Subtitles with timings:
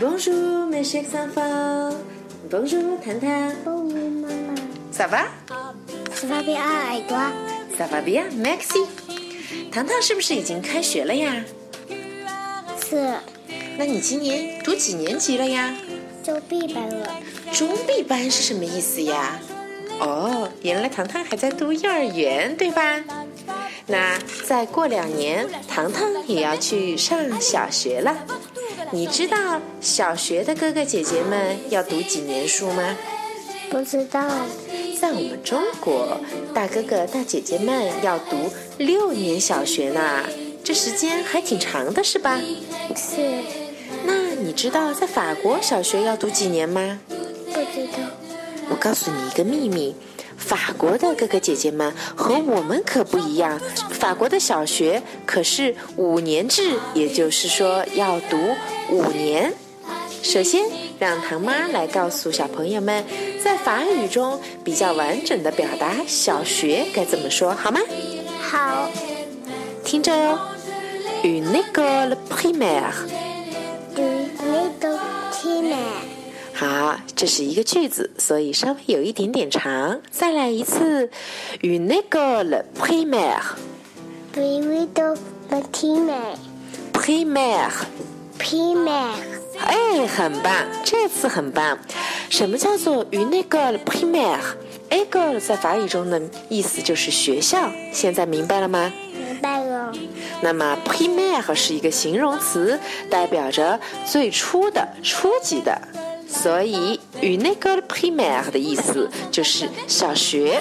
[0.00, 1.96] Bonjour, mes chers enfants.
[2.50, 3.52] Bonjour, 糖糖。
[3.64, 4.54] Bonjour, maman.
[4.90, 5.28] Ça va?
[6.12, 6.60] Ça va bien,
[6.92, 7.30] et toi?
[7.78, 8.86] Ça va bien, merci.
[9.70, 11.44] 糖糖是不是已经开学了呀？
[12.88, 13.14] 是
[13.78, 15.72] 那你今年读几年级了呀？
[16.24, 17.08] 周必班了。
[17.52, 19.38] 中 B 班是什么意思呀？
[20.00, 23.00] 哦，原来糖糖还在读幼儿园，对吧？
[23.86, 28.16] 那再过两年，糖糖也要去上小学了。
[28.94, 32.96] 你知道小学的哥哥姐姐们要读几年书吗？
[33.68, 34.24] 不知道。
[35.00, 36.16] 在我们中国，
[36.54, 38.36] 大哥哥大姐姐们要读
[38.78, 40.22] 六年小学呢，
[40.62, 42.40] 这时间还挺长的，是吧？
[42.94, 43.42] 是。
[44.04, 47.00] 那你知道在法国小学要读几年吗？
[47.08, 47.98] 不知道。
[48.70, 49.96] 我告诉你一个秘密，
[50.46, 53.58] 法国的哥哥姐姐们和我们可不一样。
[53.90, 58.36] 法国的小学可是五年制，也就是说要读
[58.90, 59.52] 五年。
[60.22, 60.62] 首先，
[60.98, 63.04] 让唐妈来告诉小朋友们，
[63.42, 67.80] 在法语中比较完整的表达小学该怎么说，好吗？
[68.40, 68.90] 好。
[69.84, 70.38] 听着哦
[71.22, 72.92] ，une école primaire。
[73.96, 74.98] une école
[75.30, 76.13] primaire。
[76.56, 80.00] 好，这是一个句子，所以稍微有一点点长。
[80.12, 81.10] 再来一次
[81.62, 83.42] ，une école primaire。
[84.36, 85.18] une école
[85.50, 86.36] primaire。
[86.92, 87.72] primaire。
[88.38, 89.16] primaire。
[89.58, 90.52] 哎，很棒，
[90.84, 91.76] 这次很棒。
[92.30, 98.92] 什么叫做 une école primaire？école 在法语中的意思就是学校，现在明白了吗？
[99.12, 99.92] 明白了。
[100.40, 102.78] 那么 primaire 是一个形容词，
[103.10, 105.76] 代表着最初的、初级的。
[106.34, 110.60] 所以 une école primaire 的意思就是小学。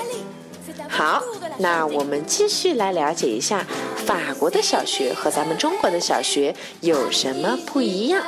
[0.87, 1.23] 好，
[1.57, 3.65] 那我们继续来了解一下
[4.05, 8.23] 法国的小学和咱们中国的小学有什么不一样。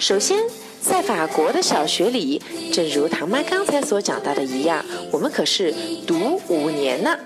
[0.00, 0.42] 首先，
[0.82, 5.72] 在法国的小学里，正如唐妈刚才所讲到的一样，我们可是
[6.06, 7.16] 读五年呢。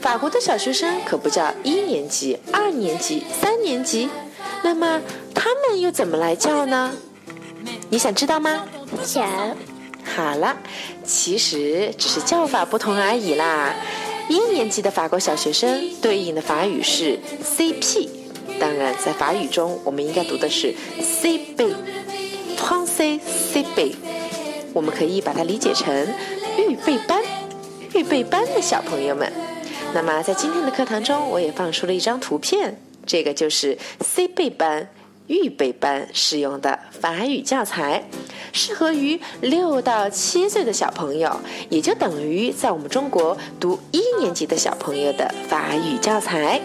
[0.00, 4.08] 法国的小学生可不叫一年级、二年级、三年级，
[4.62, 5.00] 那么
[5.34, 6.94] 他们又怎么来叫呢？
[7.88, 8.64] 你想知道吗？
[9.04, 9.28] 想。
[10.14, 10.56] 好了，
[11.04, 13.74] 其实只是叫法不同而已啦。
[14.28, 18.08] 一年级的法国小学生对应的法语是 CP，
[18.58, 23.20] 当然在法语中我们应该读的是 CB，Français
[23.52, 23.94] CB。
[24.72, 26.06] 我们可以把它理解成
[26.58, 27.22] 预备班，
[27.94, 29.30] 预备班的小朋友们。
[29.94, 34.88] 那么在今天的课堂中，我也放出了一张图片，这个就是 CB 班。
[35.26, 38.08] 预备班使用的法语教材，
[38.52, 46.60] 适合于六到七岁的小朋友，也就等于在我们中国读一年级的小朋友的法语教材。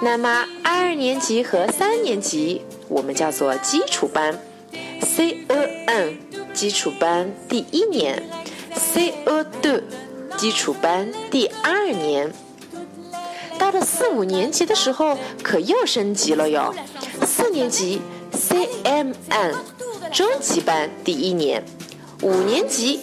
[0.00, 4.38] 那么二年级和三年级我们叫做基础班
[5.00, 6.18] ，C E N
[6.54, 8.22] 基础班第一年
[8.74, 9.82] ，C E D
[10.36, 12.32] 基础班第二年。
[13.58, 16.72] 到了四五年级的时候，可又升级了哟。
[17.38, 18.00] 四年级
[18.32, 19.54] C M N
[20.12, 21.64] 中级班第一年，
[22.20, 22.98] 五年级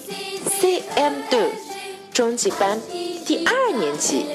[0.60, 1.48] CM2
[2.12, 2.78] 中级班
[3.26, 4.26] 第二年级。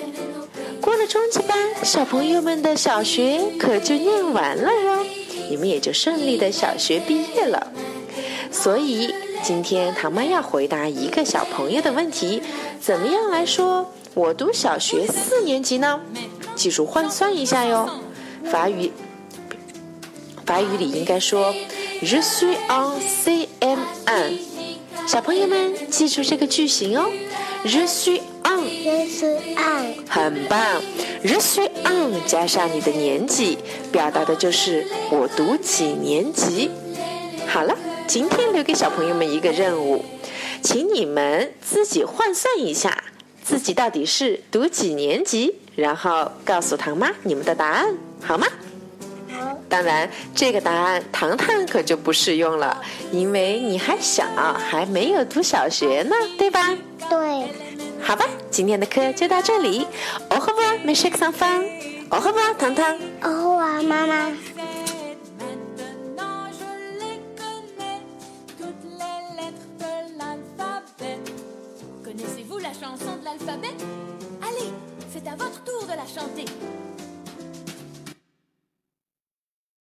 [0.81, 5.05] 过了中级班，小朋友们的小学可就念完了哟，
[5.51, 7.71] 你们也就顺利的小学毕业了。
[8.51, 12.43] 所以今天唐妈要回答一个小朋友的问题：
[12.81, 13.87] 怎么样来说？
[14.15, 16.01] 我读小学四年级呢，
[16.57, 17.87] 记住换算一下哟。
[18.51, 18.91] 法语，
[20.51, 21.55] 法语里应该说
[22.03, 24.37] “Je suis en CM1”。
[25.07, 27.09] 小朋友们记住这个句型哦
[27.65, 28.59] ，“Je suis en”。
[28.83, 29.95] Je suis en。
[30.09, 30.83] 很棒
[31.23, 33.59] ，“Je suis en” 加上你的年纪，
[33.93, 36.69] 表达的就是我读几年级。
[37.47, 37.79] 好了，
[38.09, 40.05] 今天留给小朋友们一个任务，
[40.61, 43.05] 请你们自己换算一下。
[43.45, 45.55] 自己到底是读几年级？
[45.77, 48.49] 然后告诉唐妈你们的答案，好吗？
[49.71, 49.77] 好。
[49.81, 52.83] 当然，这个答案糖糖可就不适用了，
[53.13, 54.25] 因为你还小，
[54.59, 56.77] 还没有读小学呢，对吧？
[57.09, 57.55] 对。
[58.03, 59.87] 好吧，今天的课就到这里。
[60.29, 61.63] Au revoir, mes chers enfants.
[62.11, 62.99] Au revoir, 糖糖。
[63.23, 64.33] Au revoir, 妈妈。
[72.05, 73.73] Connaissez-vous la chanson de l'alphabet
[74.43, 74.73] Allez,
[75.13, 76.45] c'est à votre tour de la chanter.